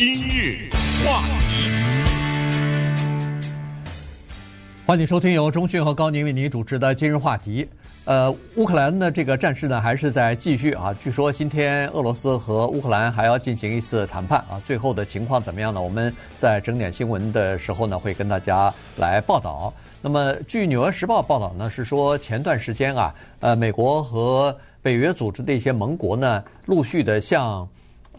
[0.00, 0.70] 今日
[1.04, 1.68] 话题，
[4.86, 7.68] 欢迎收听由中讯和高宁为您主持的今日话题。
[8.06, 10.96] 呃，乌克兰的这个战事呢，还是在继续啊。
[10.98, 14.58] 据说今天俄罗斯和乌克兰还要进行一次谈判啊。
[14.64, 15.82] 最后的情况怎么样呢？
[15.82, 19.70] 我们在整点新闻的时候呢，会跟大家来报道。
[20.00, 27.68] 那么，据《纽约时报》报道呢，是说前段时间啊，呃，美国和北约组织的一些盟国呢，陆续的向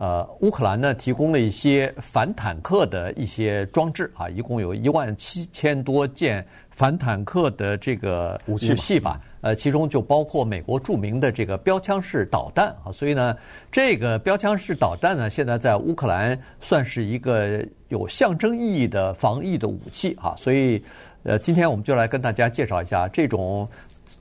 [0.01, 9.21] 呃乌克兰呢提供了一些反坦克的一些装置啊，一共有一万七千多件反坦克的这个武器吧。
[9.41, 13.35] 呃，其中就包括美国著名的这个标枪式导弹啊，所以呢，
[13.71, 20.83] 这个标枪式导弹呢，现在在乌克兰算是一个有象征意义的防疫的武器啊，所以，
[21.23, 23.67] 呃，今天我们就来跟大家介绍一下这种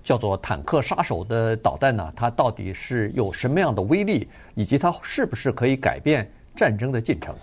[0.03, 7.35] 叫做坦克杀手的导弹呢，它到底是有什么样的威力，以及它是不是可以改变战争的进程。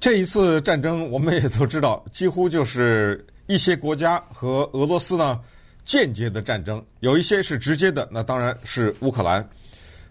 [0.00, 5.40] 这一次战争，我们也都知道，几乎就是一些国家和俄罗斯呢。
[5.86, 9.46] 间接的战争有一些是直接的，那当然是乌克兰。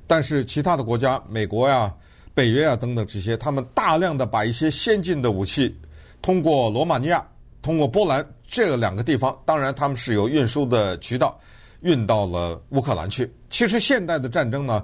[0.06, 1.92] 但是其他的国家，美国呀、
[2.36, 5.76] 北约啊等等这些，他们大量的把一些先进的武器
[6.22, 7.26] 通过罗马尼亚、
[7.64, 11.40] 通过波兰这两个地方，当然他们是有运输的渠道，
[11.84, 13.32] 运到了乌克兰去。
[13.50, 14.84] 其实现代的战争呢，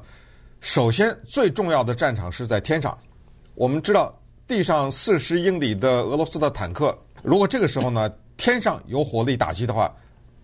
[0.62, 2.98] 首先最重要的战场是在天上。
[3.56, 9.94] 我们知道，地上四十英里的俄罗斯的坦克，如果这个时候呢，天上有火力打击的话，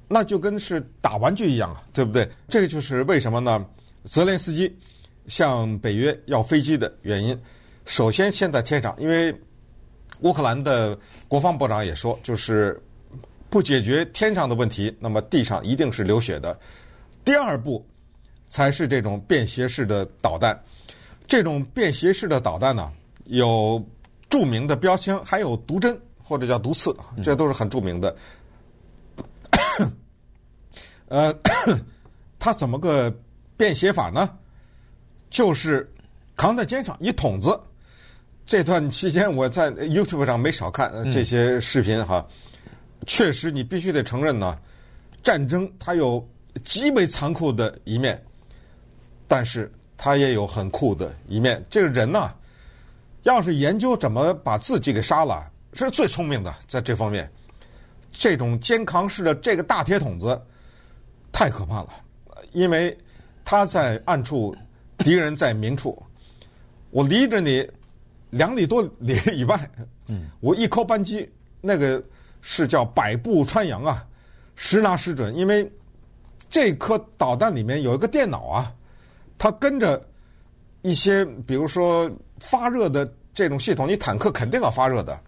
[0.07, 2.29] 那就跟是打玩具一样啊，对不对？
[2.49, 3.65] 这个就是为什么呢？
[4.03, 4.75] 泽连斯基
[5.27, 7.39] 向北约要飞机的原因。
[7.85, 9.33] 首先，先在天上，因为
[10.21, 10.97] 乌克兰的
[11.27, 12.81] 国防部长也说，就是
[13.49, 16.59] 不解决天上的问题，那么地上一定是流血的。
[17.23, 17.85] 第二步
[18.49, 20.59] 才是这种便携式的导弹。
[21.27, 22.91] 这种便携式的导弹呢，
[23.25, 23.83] 有
[24.29, 28.15] 著名的标枪，还有毒针或者叫毒刺，这都是很著名的。
[31.07, 31.33] 呃，
[32.37, 33.11] 它怎么个
[33.57, 34.37] 便携法呢？
[35.29, 35.91] 就是
[36.35, 37.59] 扛在肩上一筒子。
[38.45, 42.25] 这段期间我在 YouTube 上没少看这些视频哈。
[43.05, 44.57] 确实，你必须得承认呢，
[45.23, 46.27] 战争它有
[46.63, 48.21] 极为残酷的一面，
[49.27, 51.63] 但是它也有很酷的一面。
[51.69, 52.33] 这个人呢，
[53.23, 57.29] 要是研究怎么把自己给杀了，是最聪明的，在这方面。
[58.11, 60.41] 这种肩扛式的这个大铁桶子。
[61.31, 61.89] 太可怕了，
[62.53, 62.97] 因为
[63.43, 64.55] 他在暗处，
[64.99, 66.01] 敌人在明处。
[66.91, 67.69] 我离着你
[68.29, 69.69] 两里多里以外，
[70.39, 71.29] 我一扣扳机，
[71.59, 72.01] 那个
[72.47, 74.05] 是叫百步穿杨啊，
[74.55, 75.35] 实拿实准。
[75.35, 75.67] 因为
[76.47, 78.71] 这颗导弹里面有一个电脑啊，
[79.35, 79.99] 它跟着
[80.83, 82.07] 一些，比如说
[82.37, 85.19] 发热的这种系统，你坦克肯定要发热的，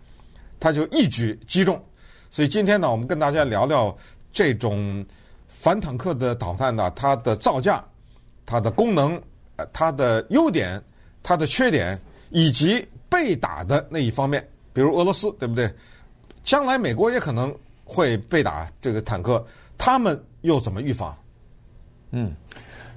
[0.59, 1.83] 它就一举击中。
[2.29, 3.97] 所以今天呢，我们跟大家聊聊
[4.31, 5.03] 这种。
[5.49, 7.83] 反坦克的导弹呢，它的造价、
[8.45, 9.19] 它的功能、
[9.73, 10.79] 它的优点、
[11.23, 11.99] 它的缺点，
[12.29, 15.65] 以及被打的那一方面，比如俄罗斯，对不对？
[16.47, 17.53] 将来美国也可能
[17.83, 19.45] 会被打这个坦克，
[19.77, 21.13] 他们又怎么预防？
[22.11, 22.33] 嗯，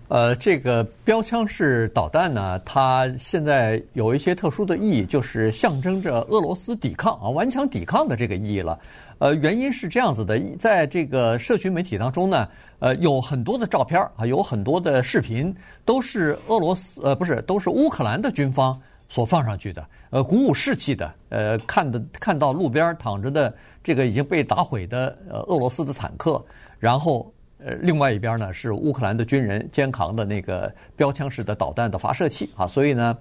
[0.06, 8.78] 呃，这个标枪式导弹呢，它现在有一些特殊的意义，就是象征着俄罗斯抵抗啊，顽强抵抗的这个意义了。
[9.18, 15.52] 呃，原因是这样子的，在这个社群媒体当中呢，呃，有很多的照片啊，有很多的视频，
[15.84, 23.54] 都是俄罗斯呃，不是，都是乌克兰的军方所放上去的，呃，鼓舞士气的，呃，看的看到路边躺着的
[23.84, 26.42] 这个已经被打毁的呃俄罗斯的坦克，
[26.78, 33.18] 然后呃，另外一边呢是乌克兰的军人肩扛的那个标枪式的导弹的发射器啊，所以呢，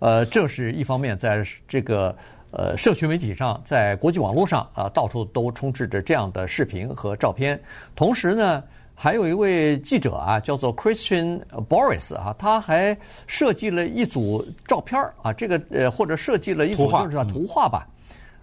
[0.00, 2.14] 呃，这是一方面，在这个。
[2.50, 7.60] 呃，社群媒体上，在国际网络上啊，到处都充斥着这样的视频和照片。
[7.94, 8.64] 同时呢，
[9.00, 12.98] 还有一位记者啊，叫做 Christian Boris 啊，他还
[13.28, 17.86] 设计了一组照片啊，这个呃，或者设计了一组就是图画吧，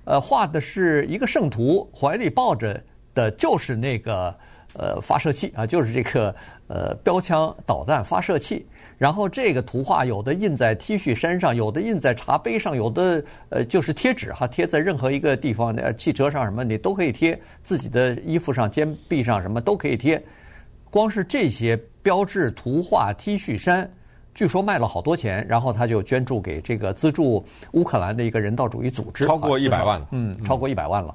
[0.05, 2.81] 呃，画的是一个圣徒怀里抱着
[3.13, 4.33] 的，就是那个
[4.75, 6.33] 呃发射器啊，就是这个
[6.67, 8.65] 呃标枪导弹发射器。
[8.97, 20.23] 然后这个图画有的印在 T 恤衫上，有的印在茶杯上，有的呃就是贴纸哈，贴在任何一个地方，呃汽车上什么你都可以贴，自己的衣服上、肩臂上什么都可以贴。
[20.95, 23.91] 光是这些标志图画 T 恤衫，
[24.33, 31.13] 据说卖了好多钱，然后他就捐助给这个资助乌克兰的一个人道主义组织，超过一百万了，嗯，超过一百万了。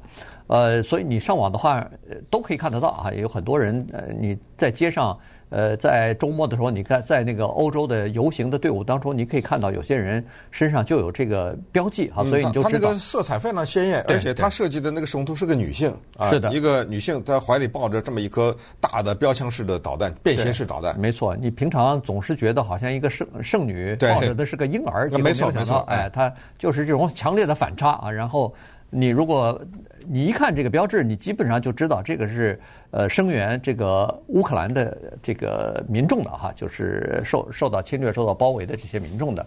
[0.48, 1.90] 呃，所以你上网的话，
[2.28, 5.18] 都可以看得到啊，有很多人呃你在街上。
[5.50, 12.70] 呃，在周末的时候，你看在那个欧洲的游行的队伍当中，你可以看到有些人身上就有这个标记啊，所以你就知道。
[12.70, 20.98] 他那个色彩非常鲜艳，而且他设计的那个使用是个女性啊，是的，一个女性在怀里抱着这么一颗大的标枪式的导弹，便携式导弹。
[20.98, 28.54] 没错，你平常总是觉得好像一个圣圣女抱着的是个婴儿，结果没有想到，哎，它就是这种强烈的反差啊，然后。
[28.90, 29.60] 你如果
[30.08, 32.58] 你一看这个标志，你基本上就知道这个是
[32.90, 39.46] 呃声援这个乌克兰的这个民众的哈，就是受受到侵略、受到包围的这些民众的。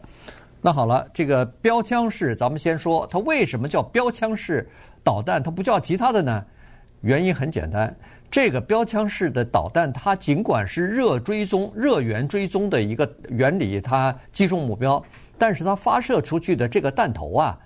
[0.62, 4.66] 那好了，这个标枪式，咱们先说它为什么叫标枪式
[5.04, 6.46] 导弹，它不叫其他的呢？
[7.01, 7.94] 原因很简单，
[8.31, 15.04] 这个标枪式的导弹，它尽管是热追踪、热源追踪的一个原理，它击中目标，
[15.38, 17.60] 但是它发射出去的这个弹头啊。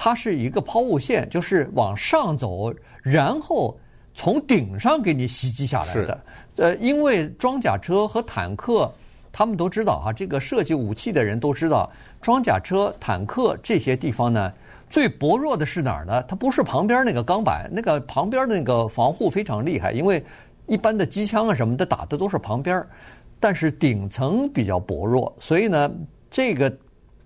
[0.00, 2.72] 它是一个抛物线，就是往上走，
[3.02, 3.76] 然后
[4.14, 6.24] 从顶上给你袭击下来的。
[6.54, 8.90] 呃，因为装甲车和坦克，
[9.32, 11.90] 他们都知道哈，这个设计武器的人都知道，
[12.22, 14.52] 装甲车、坦克这些地方呢，
[14.88, 16.22] 最薄弱的是哪儿呢？
[16.28, 20.24] 它不是旁边那个钢板，那个旁边那个防护非常厉害，因为
[20.68, 22.86] 一般的机枪啊什么的打的都是旁边，
[23.40, 25.90] 但是顶层比较薄弱，所以呢，
[26.30, 26.72] 这个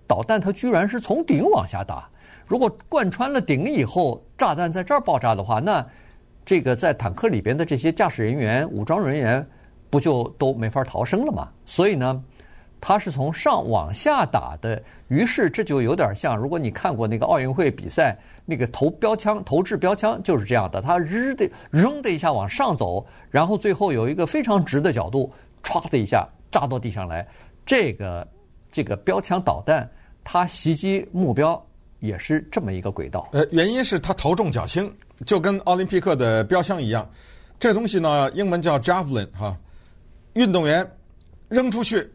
[0.07, 2.09] 导弹它居然是从顶往下打。
[2.53, 5.83] 如果贯穿了顶以后，炸弹在这儿爆炸的话，那
[6.45, 9.43] 这个在坦克里边的这些驾驶人员、武装人员
[9.89, 11.49] 不就都没法逃生了吗？
[11.65, 12.23] 所以呢，
[12.79, 14.79] 它是从上往下打的。
[15.07, 18.15] 于是这就有点像，如果你看过那个奥运会比赛，
[18.45, 25.33] 那个投标枪、投掷标枪就是这样的，它日的扔的一下往上走，然后最后有一个非常直的角度，
[25.63, 27.27] 歘的一下炸到地上来。
[27.65, 28.27] 这个
[28.71, 29.89] 这个标枪导弹，
[30.23, 31.59] 它袭击目标。
[32.03, 33.29] 也是这么一个轨道。
[33.31, 34.93] 呃，原因是它头重脚轻，
[35.25, 37.09] 就跟奥林匹克的标枪一样。
[37.57, 39.57] 这东西呢，英文叫 javelin 哈，
[40.33, 40.85] 运动员
[41.47, 42.05] 扔出去，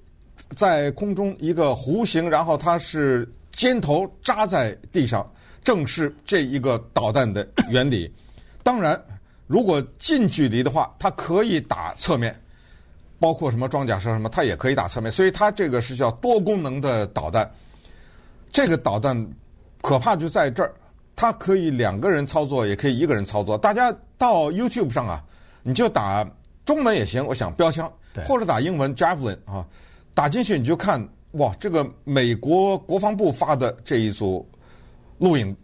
[0.55, 5.27] 在空中一个弧形，然后它是尖头扎在地上，
[5.65, 8.13] 正是这一个导弹的原理。
[8.63, 9.03] 当然，
[9.47, 12.39] 如果近距离的话，它可以打侧面，
[13.19, 15.11] 包括什么装甲车什么，它也可以打侧面。
[15.11, 17.51] 所以它这个是叫多功能的导弹。
[18.53, 19.27] 这个导弹。
[19.83, 20.73] 可怕就在这儿，
[21.15, 23.57] 它可以两个人操作，也可以一个人操作。
[23.57, 25.23] 大家到 YouTube 上啊，
[25.63, 26.29] 你就打
[26.65, 27.91] 中文也行，我想标枪，
[28.25, 29.67] 或者打英文 Javelin 啊，
[30.15, 34.47] 打进去你就看哇，这个美国国防部发的这一组
[35.19, 35.57] 录影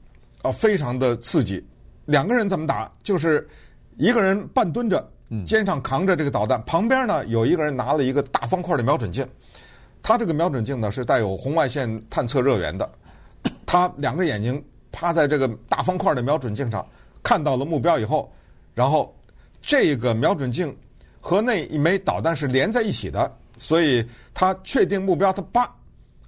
[0.43, 1.65] 啊，非常的刺激。
[2.07, 2.91] 两个人怎么打？
[3.03, 3.49] 就是
[3.97, 5.11] 一个人半蹲着，
[5.47, 9.27] 肩上扛着这个导弹，旁边呢有一个人拿了一个大方块的瞄准镜，
[10.03, 12.89] 他这个瞄准镜呢是带有红外线探测热源的。
[13.67, 14.63] 他两个眼睛
[14.93, 16.87] 趴在这个大方块的瞄准镜上，
[17.23, 18.33] 看到了目标以后，
[18.75, 19.15] 然后
[19.63, 20.77] 这个瞄准镜
[21.21, 25.75] 和那一枚导弹是连在一起的，所以他确定目标，他叭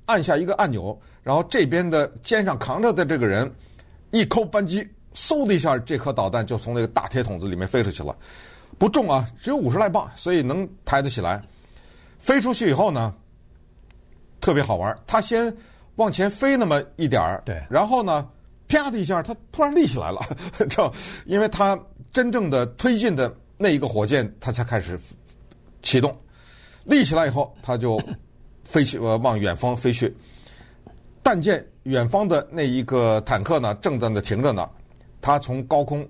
[0.06, 3.48] 按下一个按钮，然后这边的肩上扛着的这个人
[4.10, 8.16] 一扣扳机，嗖的一下，这颗导弹就从那个大铁桶子里面飞出去了，
[8.78, 11.42] 不重啊，只有五十来磅，所以能抬得起来。
[12.18, 13.14] 飞出去以后呢，
[14.40, 15.54] 特别好玩，他先。
[15.96, 18.26] 往前飞那么一点儿，对，然后呢，
[18.68, 20.20] 啪的一下，它突然立起来了，
[20.68, 20.92] 这，
[21.24, 21.78] 因为它
[22.12, 24.98] 真正的推进的那一个火箭，它才开始
[25.82, 26.14] 启动，
[26.84, 27.98] 立起来以后，它就
[28.64, 30.14] 飞去，呃，往远方飞去。
[31.22, 34.68] 但见远方的那一个坦克呢，正在那停着呢，
[35.20, 36.06] 它从高空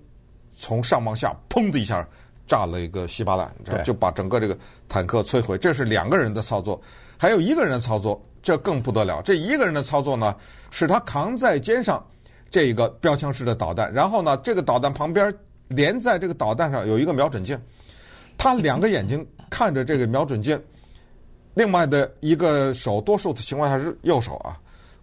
[0.58, 2.06] 从上往下，砰的一下
[2.46, 4.58] 炸了一个稀巴烂，就把整个这个
[4.88, 5.56] 坦克摧毁。
[5.56, 6.80] 这是两个人的操作，
[7.16, 8.20] 还有一个人的操作。
[8.46, 9.20] 这更不得了！
[9.22, 10.32] 这一个人的操作呢，
[10.70, 12.00] 是他扛在肩上
[12.48, 15.34] 这个标枪式的导弹，然后呢，这个导弹旁边
[15.66, 17.60] 连在这个导弹上有一个瞄准镜，
[18.38, 20.56] 他两个眼睛看着这个瞄准镜，
[21.54, 24.56] 另外的一个手，多数的情况下是右手啊，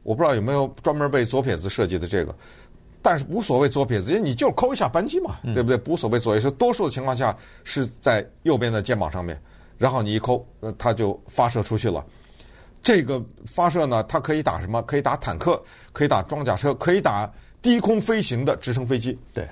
[0.03, 2.33] 我不知道有没有专门为左撇子设计的这个，
[3.01, 5.77] 但是无所谓左撇子，因为你就抠一下扳机嘛，对不对？
[5.93, 7.35] 无所谓左右，是多数的情况下
[7.65, 9.38] 是在右边的肩膀上面，
[9.77, 12.01] 然后你一抠，呃，它就发射出去了。
[12.84, 14.82] 这个发射呢，它可以打什么？
[14.84, 15.63] 可以打坦克，
[15.94, 19.18] 可以打装甲车，可以打低空飞行的直升飞机。
[19.34, 19.48] 对。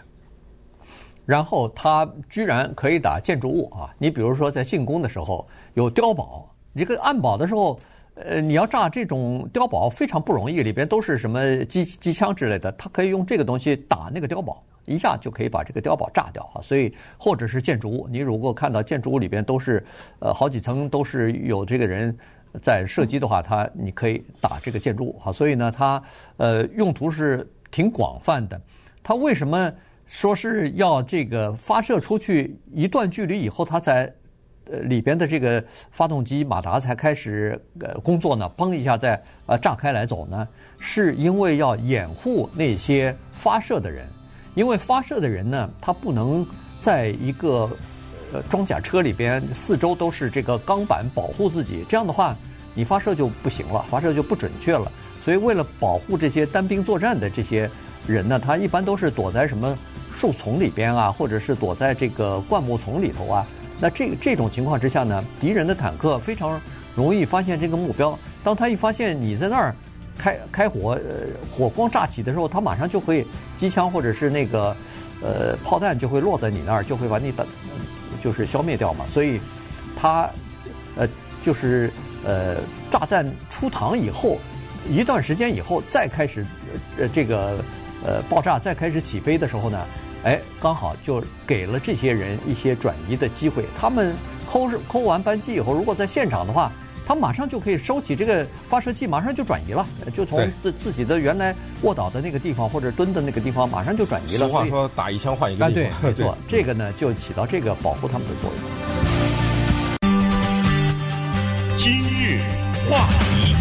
[1.25, 3.93] 然后它居然可以打建筑物啊！
[3.97, 5.45] 你比如说在进攻的时候
[5.75, 7.79] 有碉堡，这个暗堡的时候，
[8.15, 16.59] 呃，你要炸这种碉堡非常不容易，里边都是什么机机枪之类的，它可以用这个东西打那个碉堡，一下就可以把这个碉堡炸掉啊！
[16.59, 19.85] 所以或者是建筑物，你如果看到建筑物里边都是
[20.19, 22.17] 呃好几层都是有这个人。
[22.61, 26.01] 在射击的话，它你可以打这个建筑物哈，所以呢，它
[26.37, 28.59] 呃用途是挺广泛的。
[29.03, 29.71] 它为什么
[30.05, 34.11] 说是要这个发射出去一段距离以后，它才
[34.69, 40.47] 呃里边的这个发动机马达才开始呃工作呢，砰一下再呃炸开来走呢？
[40.77, 44.05] 是因为要掩护那些发射的人，
[44.55, 46.45] 因为发射的人呢，他不能
[46.79, 47.69] 在一个
[48.33, 52.35] 呃装甲车里边四周都是这个钢板保护自己，这样的话
[52.73, 54.91] 你发射就不行了，发射就不准确了。
[55.23, 57.69] 所以为了保护这些单兵作战的这些
[58.07, 59.77] 人呢，他一般都是躲在什么？
[60.13, 63.47] 树丛里边啊，或者是躲在这个灌木丛里头啊，
[63.79, 66.61] 那这这种情况之下呢，敌人的坦克非常
[66.95, 68.19] 容易发现这个目标。
[68.43, 69.73] 当他一发现你在那儿
[70.17, 74.75] 开开火，呃，火光乍起的时候，他马上就会机枪或者是那个
[75.23, 77.43] 呃炮弹就会落在你那儿，就会把你打
[78.21, 79.05] 就是消灭掉嘛。
[79.11, 79.39] 所以
[79.95, 80.29] 他
[80.95, 81.07] 呃
[81.43, 81.91] 就是
[82.23, 82.57] 呃
[82.91, 84.37] 炸弹出膛以后
[84.89, 86.45] 一段时间以后再开始
[86.97, 87.63] 呃这个
[88.03, 89.85] 呃爆炸再开始起飞的时候呢。
[90.23, 93.65] 哎，刚好就给了这些人一些转移的机会。
[93.75, 94.15] 他们
[94.47, 96.71] 抠抠完扳机以后，如果在现场的话，
[97.11, 104.47] 他马上就可以收起这个发射器，马上就转移了，就从自自己的原来卧倒的那个地方或者蹲的那个地方，马上就转移了。
[104.47, 106.01] 俗话说，打一枪换一个地方。
[106.01, 108.61] 对，没错， 这个呢就起到这个保护他们的作用。
[111.75, 112.39] 今日
[112.89, 113.60] 话题。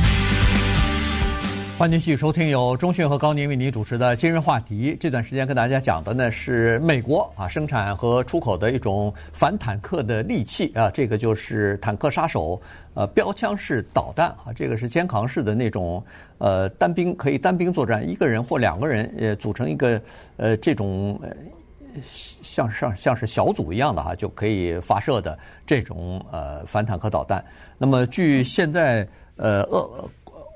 [1.80, 4.94] 欢迎继续收听由中讯和高宁为您主持的今日话题。
[5.00, 12.60] 这段时间跟大家讲的呢是美国啊生产和出口的一种反坦克的利器啊，这个就是坦克杀手
[12.92, 16.04] 呃标枪式导弹啊，这个是肩扛式的那种
[16.36, 19.98] 呃单兵可以单兵作战，一个人或两个人呃组成一个
[20.36, 21.18] 呃这种
[22.42, 27.42] 像像像是小组一样的哈、就可以发射的这种呃反坦克导弹。
[27.78, 30.06] 那么据现在呃俄。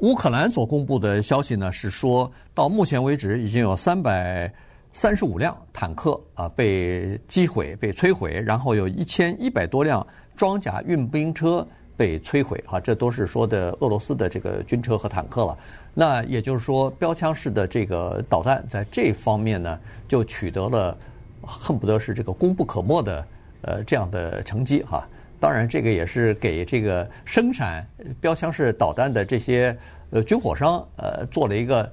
[0.04, 4.52] 乌克兰所公布的消息呢，是说到目前为止已经有三百
[4.92, 10.06] 三十五辆坦克啊被击毁、被摧毁，然后有一千一百多辆
[10.37, 12.62] 装甲运兵车被摧毁。
[12.66, 15.56] 哈，这都是说的俄罗斯的这个军车和坦克了。
[15.94, 20.94] 那也就是说，标枪式的这个导弹在这方面呢，就取得了
[21.40, 23.26] 恨不得是这个功不可没的
[23.62, 25.08] 呃这样的成绩哈。
[25.44, 27.86] 当然，这个也是给这个生产
[28.18, 29.76] 标枪式导弹的这些
[30.08, 31.92] 呃军火商呃做了一个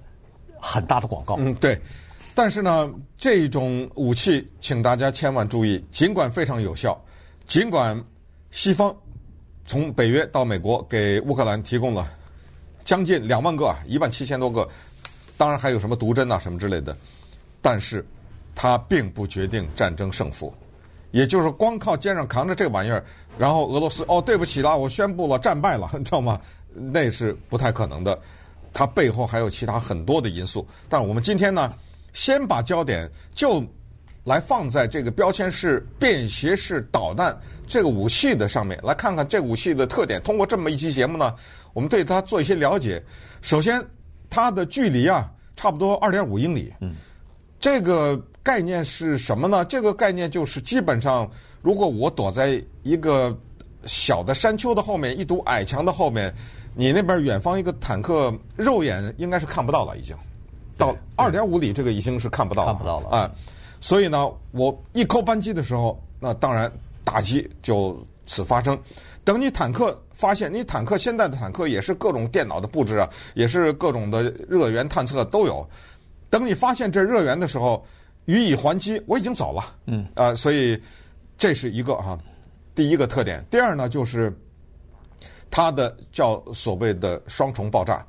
[0.57, 1.35] 很大的广告。
[1.37, 1.77] 嗯，对。
[2.33, 6.97] 但是呢，这种武器，请大家千万注意，尽管非常有效，
[7.45, 8.01] 尽管
[8.51, 8.95] 西方
[9.65, 12.09] 从北约到美国给乌克兰提供了
[12.85, 14.65] 将近两万个啊，一万七千多个，
[15.35, 16.95] 当然还有什么毒针啊什么之类的，
[17.61, 18.05] 但是
[18.55, 20.55] 它并不决定战争胜负。
[21.11, 23.03] 也就是光靠肩上扛着这个玩意儿，
[23.37, 26.39] 然后俄罗斯哦，对不起了，我宣布了战败了，你知道吗？
[26.73, 28.17] 那是不太可能的，
[28.73, 30.65] 它背后还有其他很多的因素。
[30.87, 31.73] 但我们今天呢，
[32.13, 33.61] 先把焦点就
[34.23, 37.37] 来放在这个标签式便携式导弹
[37.67, 40.21] 这个武器的上面，来看看这武器的特点。
[40.23, 41.35] 通过这么一期节目呢，
[41.73, 43.03] 我们对它做一些了解。
[43.41, 43.83] 首先，
[44.29, 46.73] 它的距离啊，差不多二点五英里。
[46.79, 46.95] 嗯，
[47.59, 48.17] 这个。
[48.43, 49.63] 概念是什么呢？
[49.65, 51.29] 这个概念就是，基本上，
[51.61, 53.37] 如果我躲在一个
[53.85, 56.33] 小的山丘的后面，一堵矮墙的后面，
[56.73, 60.15] 你那边远方一个坦克，肉眼应该是看不到了，已经
[60.77, 63.31] 到二点五里，这个已经是看不到了，看不到了啊。
[63.79, 66.71] 所以呢，我一扣扳机的时候，那当然
[67.03, 68.77] 打击就此发生。
[69.23, 75.67] 等你坦克发现，你坦克现在的坦克也是各种电脑的布置啊，也是各种的热源探测都有。
[76.29, 77.85] 等你发现这热源的时候，
[78.25, 79.75] 予以还击，我已经走了。
[79.85, 80.81] 嗯，啊、呃，所以
[81.37, 82.19] 这是一个哈、啊，
[82.75, 83.43] 第一个特点。
[83.49, 84.31] 第二呢，就是
[85.49, 88.05] 它的叫所谓的双重爆炸。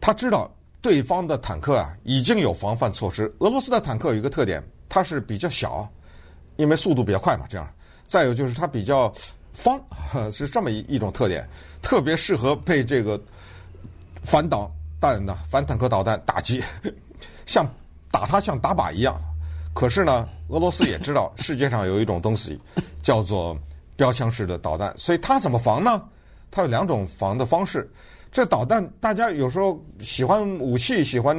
[0.00, 0.50] 他知道
[0.80, 3.34] 对方的坦克啊已经有防范措施。
[3.38, 5.88] 俄罗斯的坦克有一个特点，它是比较小，
[6.56, 7.46] 因为速度比较快嘛。
[7.48, 7.68] 这样，
[8.06, 9.12] 再有就是它比较
[9.52, 9.80] 方，
[10.30, 11.48] 是这么一一种特点，
[11.80, 13.20] 特别适合被这个
[14.22, 16.62] 反导弹的反坦克导弹打击，
[17.46, 17.66] 像
[18.10, 19.20] 打它像打靶一样。
[19.76, 22.58] 可是呢，俄罗斯也知道世界上有一种东西
[23.04, 23.54] 叫做
[23.94, 26.02] 标枪式的导弹，所以它怎么防呢？
[26.50, 27.86] 它有两种防的方式。
[28.32, 31.36] 这导弹大家有时候喜欢武器，喜欢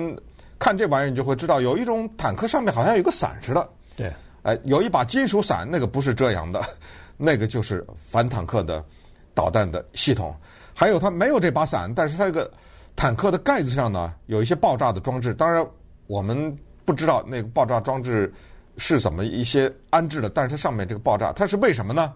[0.60, 3.70] 看这玩意儿，你就会知道有一种坦克上面好像有个伞似的。
[3.96, 4.14] 对，
[4.44, 6.62] 哎，有一把金属伞，那个不是遮阳的，
[7.18, 8.86] 那个就是反坦克的
[9.34, 10.32] 导弹的系统。
[10.76, 12.52] 还有它没有这把伞，但是它这个
[12.96, 15.34] 坦克的盖子上呢有一些爆炸的装置。
[15.34, 15.66] 当然
[16.06, 16.56] 我们。
[16.88, 18.34] 不知道那个爆炸装置
[18.78, 22.14] 是怎么一些安置的，但是它上面这个爆炸，它是为什么呢？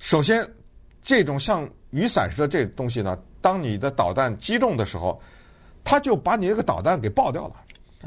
[0.00, 0.44] 首先，
[1.00, 5.22] 这种像雨伞似的这东西呢，当你的导弹击中的时候，
[5.84, 7.54] 它就把你那个导弹给爆掉了。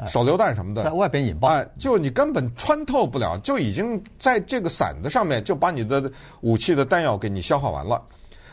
[0.06, 6.10] 手榴弹什么的，在外边引爆，哎，就你根本穿透不了，就已经在这个伞的上面就把你的
[6.42, 8.02] 武器的弹药给你消耗完了。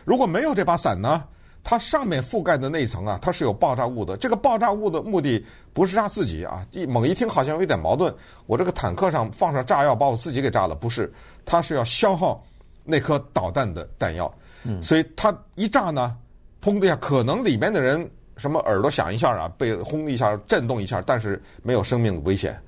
[0.06, 1.22] 如果没有这把伞呢，
[1.64, 4.18] 它上面覆盖的那一层啊，它是有爆炸物的。
[4.18, 8.14] 这个爆炸物的目的不是炸自己啊，一猛一听好像有一点矛盾。
[8.46, 11.12] 我这个坦克上放上炸药把我自己给炸了，不是，
[11.46, 12.44] 它是要消耗
[12.84, 14.34] 那颗导弹的弹药。
[14.64, 16.16] 嗯，所以它一炸呢，
[16.62, 22.60] 砰的一下，可能里面的人什么耳朵响一下啊，被轰一下震动一下，但是没有生命的危险。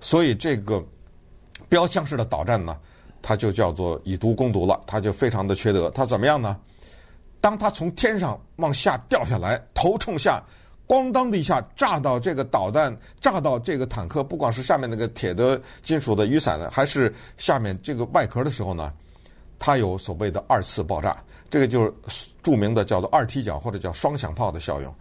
[0.00, 0.84] 所以这个
[1.68, 2.76] 标枪式的导弹呢，
[3.22, 5.88] 它就叫做以毒攻毒了，它就非常的缺德。
[5.90, 6.58] 它怎么样呢？
[7.40, 10.42] 当它从天上往下掉下来，头冲下，
[10.86, 18.92] 咣当的一下炸到这个导弹，炸到这个坦克，不管是下面那个铁的金属的雨伞呢，还是下面这个外壳的时候呢，
[19.58, 21.16] 它有所谓的二次爆炸。
[21.48, 24.94] 这个就是著名的叫做二踢脚或者叫双响炮的效应，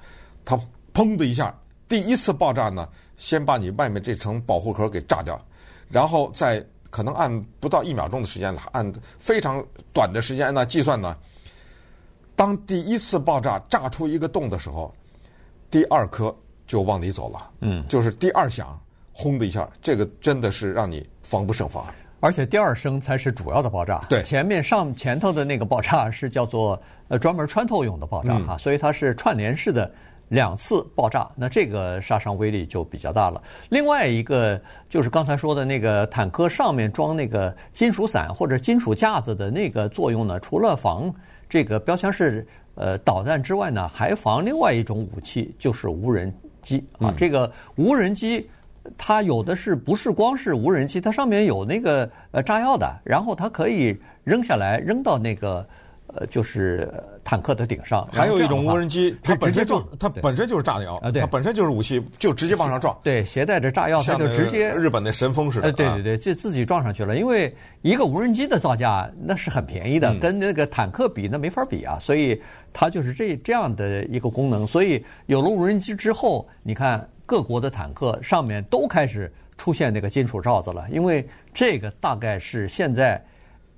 [0.44, 0.60] 它
[0.94, 1.54] 砰的一下，
[1.88, 5.40] 第一次爆炸呢，先把你外面这层保护壳给炸掉，
[5.90, 7.30] 然后再可能按
[7.60, 11.16] 不到一秒钟的时间了，按非常短的时间那计算呢，
[12.40, 14.96] 当第一次爆炸炸出一个洞的时候，
[15.70, 16.34] 第二颗
[16.66, 18.80] 就往里走了，嗯，就是第二响，
[19.12, 21.84] 轰的一下，这个真的是让你防不胜防。
[22.22, 29.92] 而且第二声才是主要的爆炸，对，前面上前头的那个爆炸是叫做呃专门穿透用的爆炸哈，嗯、所以它是串联式的
[30.30, 33.44] 两次爆炸，那这个杀伤威力就比较大了。
[33.68, 41.14] 另外一个就是刚才说的那个坦克上面装那个金属伞或者金属架子的那个作用呢，除了防
[41.50, 48.48] 这个标枪式呃导弹之外呢，还防另外一种武器，就是无人机啊，嗯、这个无人机。
[48.98, 51.00] 它有的是不是光是无人机？
[51.02, 55.68] 它上面有那个呃炸药的，然后它可以扔下来，扔到那个
[56.14, 56.92] 呃就是
[57.24, 58.08] 坦克的顶上。
[58.12, 62.98] 还有一种无人机，它本身就它本身就是炸药啊，对，它本身就是武器，就直接往上撞。
[63.04, 65.72] 对，携带着炸药，它就直接日本的神风似的。
[65.72, 67.18] 对对对，就自己撞上去了。
[67.18, 72.42] 因为一个无人机的造价那是很便宜的，跟那个坦克比那没法比啊，所以
[72.74, 74.66] 它就是这这样的一个功能。
[74.66, 77.08] 所以有了无人机之后，你看。
[77.30, 81.24] 各国的坦克上面都开始出现那个金属罩子了，因为
[81.54, 83.24] 这个大概是现在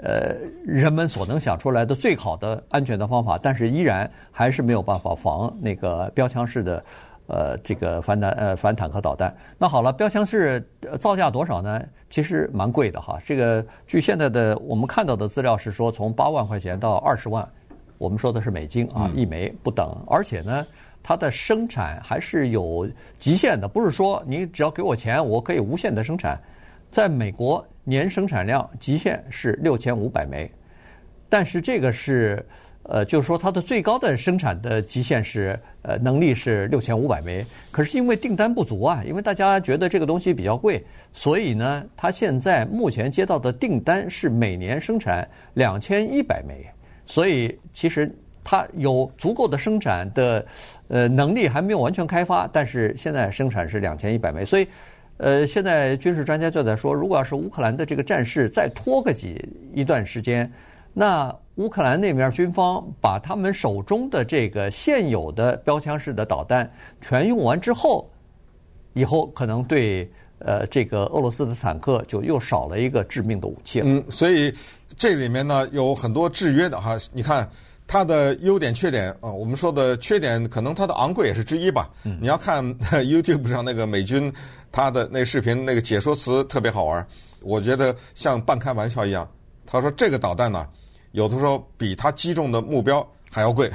[0.02, 0.36] 呃
[0.66, 6.84] 人们所能想出来的最好的安全的方法，但是依然还是没有办法防那个标枪式的
[7.28, 9.36] 呃这个反弹呃反坦克导弹。
[9.58, 10.62] 那好了，标枪式
[11.00, 11.82] 造价多少呢？
[12.10, 13.20] 其实蛮贵的哈。
[13.26, 17.48] 这个据现在的我们看到的资料是说，从八万块钱到二十万，
[17.98, 20.66] 我们说的是美金啊，一枚不等，而且呢。
[21.04, 22.88] 它的生产还是有
[23.18, 26.40] 极限的，不是说你只要给我钱，我可以无限的生产。
[26.92, 30.50] 在美国，年生产量极限是六千五百枚，
[31.30, 32.46] 但是这个是，
[32.84, 37.46] 呃，就是说它的最高的生产的极限是，呃，能力是六千五百枚。
[37.72, 46.65] 可是因为订单不足啊，因为大家觉得这个东西比较贵，所以呢，它现在目前接到的订单是每年生产两千一百枚，
[47.06, 48.13] 所以其实。
[48.44, 50.44] 它有足够的生产的
[50.88, 54.67] 呃能力，还没有完全开发，但是现在生产是两千一百枚，所以
[55.22, 59.40] 呃，现在军事专家就在说，如果要是乌克兰的这个战事再拖个几
[59.72, 60.52] 一段时间，
[60.94, 66.68] 那乌克兰那边军方把他们手中的这个现有的标枪式的导弹
[67.02, 68.10] 全用完之后，
[68.94, 73.86] 以后可能对呃这个俄罗斯的坦克就又少了一个致命的武器了。
[73.88, 74.52] 嗯，所以
[74.98, 77.48] 这里面呢有很多制约的哈，你看。
[77.88, 81.90] 它的优点、缺点啊，我们说的缺点，可能它的昂贵也是之一吧。
[82.06, 82.64] 嗯、你要看
[83.04, 84.32] YouTube 上那个美军
[84.72, 87.06] 他的那视频，那个解说词特别好玩。
[87.42, 89.30] 我觉得像半开玩笑一样。
[89.66, 90.68] 他说这个导弹呢，
[91.12, 93.70] 有的时候比他击中的目标还要贵，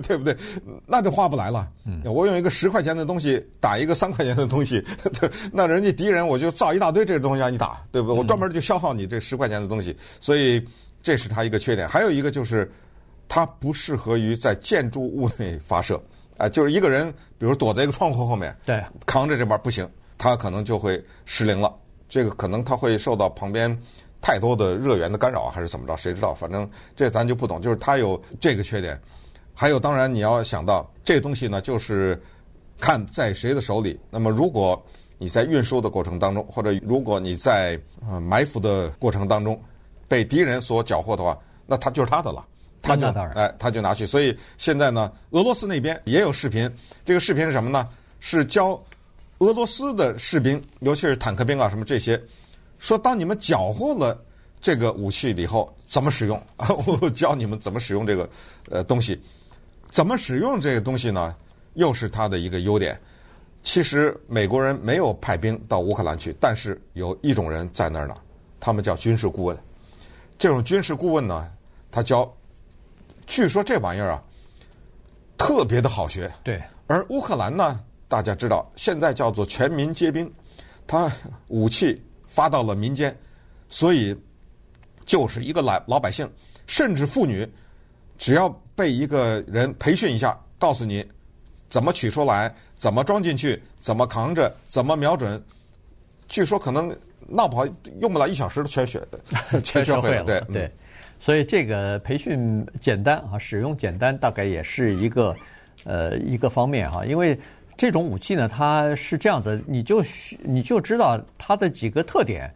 [0.00, 0.36] 对， 不对？
[0.86, 1.70] 那就划不来了。
[1.84, 4.84] 嗯、我用一个十块钱的东西打一个三块钱的东西，
[5.52, 8.18] 那人家敌人我就造一大堆这个东西让你打，对不对？
[8.18, 10.62] 我专门就消耗你这十块钱的东西，所以
[11.02, 11.88] 这是他一个缺点。
[11.88, 12.70] 还有一个就是。
[13.26, 16.00] 它不适合于在建筑物内发射，
[16.36, 19.88] 啊，就是一个人，比如躲在一个窗户后面，对，扛着这边不行，
[20.24, 21.70] 他可能就会失灵了。
[22.08, 23.78] 这个可能他会受到旁边
[24.22, 25.94] 太多的热源的干扰，还是怎么着？
[25.98, 26.32] 谁知道？
[26.32, 27.60] 反正这咱就不懂。
[27.60, 28.98] 就是它有这个缺点，
[29.54, 32.18] 还有当然你要想到这个东西呢，就是
[32.80, 34.00] 看在谁的手里。
[34.08, 34.82] 那么如果
[35.18, 39.60] 你在运输的过程当中，或者如果你在呃埋伏的过程当中
[40.08, 42.46] 被敌人所缴获的话，那它就是他的了。
[42.80, 44.06] 他就哎，他就拿去。
[44.06, 46.70] 所以现在呢，俄罗斯那边也有视频。
[47.04, 47.86] 这个视频是什么呢？
[48.20, 48.82] 是教
[49.44, 52.18] 俄罗斯的士兵，尤其是坦克兵啊，什么这些，
[52.78, 54.18] 说当你们缴获了
[54.58, 56.68] 这个武器以后，怎么使用啊？
[56.86, 58.28] 我教你们怎么使用这个
[58.70, 59.20] 呃东西。
[59.90, 61.36] 怎么使用这个东西呢？
[61.74, 62.98] 又是它的一个优点。
[63.62, 68.14] 其实美国人没有派兵到乌克兰去，但是有一种人在那儿呢，
[68.58, 69.58] 他们叫军事顾问。
[70.38, 71.50] 这种军事顾问呢，
[71.90, 72.32] 他教，
[73.26, 74.22] 据说这玩意儿啊，
[75.36, 76.32] 特别的好学。
[76.42, 76.62] 对。
[76.86, 77.80] 而乌克兰呢，
[78.14, 80.32] 大家知道，现在叫做全民皆兵，
[80.86, 81.10] 他
[81.48, 83.12] 武器发到了民间，
[83.68, 84.16] 所以
[85.04, 86.30] 就是一个老老百姓，
[86.64, 87.44] 甚至妇女，
[88.16, 91.04] 只要被一个人培训一下，告诉你
[91.68, 95.42] 怎么取出来，怎么装进去，怎么扛着，怎么瞄准，
[96.28, 96.96] 据说可能
[97.26, 97.66] 闹不好
[97.98, 99.02] 用不了一小时都全学，
[99.64, 100.22] 全学会了。
[100.22, 100.72] 对对，
[101.18, 105.36] 所以这个培训简单啊，使用简单，大概也是一个。
[105.86, 107.38] 呃，一个方面哈，因为
[107.76, 110.02] 这种武器呢，它是这样子，你就
[110.42, 112.52] 你就知道它的几个特点。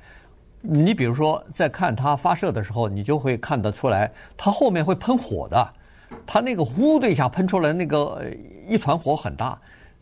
[0.61, 5.68] 你比如说，在看它发射的时候，你就会看得出来，它后面会喷火的。
[6.26, 8.24] 它那个呼的一下喷出来，那个
[8.68, 9.59] 一团火很大，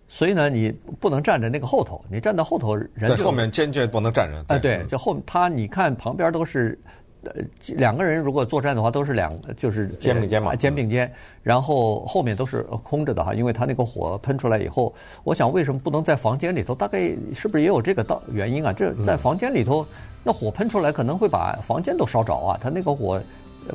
[0.09, 4.45] 所以呢，你不能站在那个后头，你站在后头人就对后面坚决不能站人。
[4.49, 6.79] 哎，对，就后它你看旁边都是。
[7.35, 7.43] 呃，
[7.75, 11.11] 两个人如果作战的话，都是两就是肩并肩嘛，肩并肩，
[11.43, 16.75] 然后后面都是空着的哈，因为他那个火喷出来以后，我想为什么不能在房间里头？
[16.75, 16.99] 大概
[17.35, 18.73] 是不是也有这个道原因啊？
[18.73, 19.87] 这在房间里头，
[20.23, 23.21] 那火喷出来可能会把房间都烧着啊，他那个火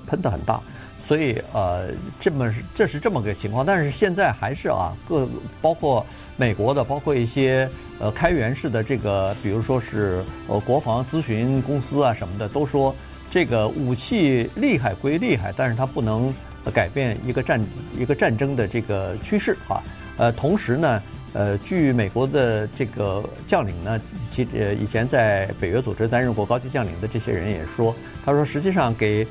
[0.08, 0.62] 喷的很大，
[1.04, 3.66] 所以呃，这么这是这么个情况。
[3.66, 5.28] 但是现在还是啊，各
[5.62, 6.06] 包括
[6.38, 12.96] 美国的，包括一些呃开源式的这个，比如说是呃国防咨询公司啊什么的，都说。
[13.32, 16.32] 这个武器厉害归厉害，但是它不能
[16.74, 17.60] 改变一个战
[17.98, 19.82] 一个战争的这个趋势啊。
[20.18, 29.26] 呃，同时呢，呃，据美国的这个将领呢，其呃以前在北约组织担任过高级将领的这些人也说，他说实际上给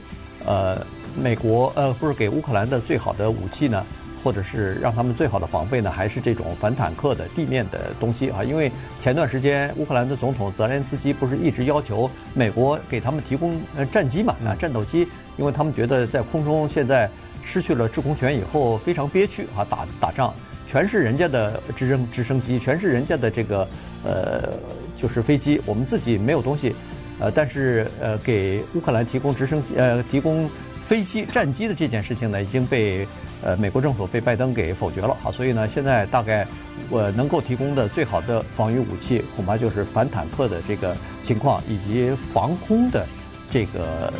[0.46, 0.84] 呃
[1.14, 3.84] 美国呃不是给乌克兰的最好的武器呢。
[4.22, 8.44] 或者是让他们最好的防备呢，还是这种反坦克的地面的东西啊？
[8.44, 17.08] 因为前段时间乌克兰的总统泽连斯基不是一直要求美国给他们提供呃战机嘛，啊战斗机，因为他们觉得在空中现在
[17.42, 20.34] 失去了制空权以后非常憋屈啊，打打仗
[20.66, 23.66] 全是人家的直升直升机，全是人家的这个
[24.04, 24.50] 呃
[24.96, 26.74] 就是飞机，我们自己没有东西，
[27.18, 30.48] 呃但是呃给乌克兰提供直升机呃提供
[30.84, 33.06] 飞机战机的这件事情呢已经被。
[33.42, 36.46] 呃，美国政府被拜登给否决了啊，所以呢，现在大概
[36.88, 43.06] 我能够提供的最好的防御武器，恐怕就是反坦克的这个情况，以及防空的
[43.50, 44.12] 这个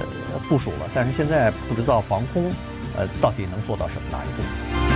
[0.49, 0.89] 部署了。
[0.95, 2.51] 但是现在不知道防空
[2.97, 4.90] 呃到底能做到什么哪一步。